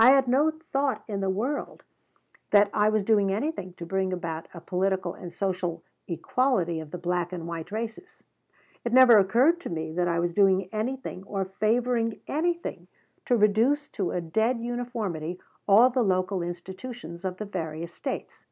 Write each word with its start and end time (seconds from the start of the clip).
I 0.00 0.10
had 0.10 0.26
no 0.26 0.50
thought 0.50 1.04
in 1.06 1.20
the 1.20 1.30
world 1.30 1.84
that 2.50 2.70
I 2.74 2.88
was 2.88 3.04
doing 3.04 3.32
anything 3.32 3.74
to 3.74 3.86
bring 3.86 4.12
about 4.12 4.48
a 4.52 4.60
political 4.60 5.14
and 5.14 5.32
social 5.32 5.84
equality 6.08 6.80
of 6.80 6.90
the 6.90 6.98
black 6.98 7.32
and 7.32 7.46
white 7.46 7.70
races. 7.70 8.24
It 8.84 8.92
never 8.92 9.16
occurred 9.16 9.60
to 9.60 9.70
me 9.70 9.92
that 9.92 10.08
I 10.08 10.18
was 10.18 10.34
doing 10.34 10.68
anything 10.72 11.22
or 11.22 11.44
favoring 11.44 12.18
anything 12.26 12.88
to 13.26 13.36
reduce 13.36 13.88
to 13.90 14.10
a 14.10 14.20
dead 14.20 14.58
uniformity 14.58 15.38
all 15.68 15.88
the 15.88 16.02
local 16.02 16.42
institutions 16.42 17.24
of 17.24 17.36
the 17.36 17.44
various 17.44 17.94
States. 17.94 18.46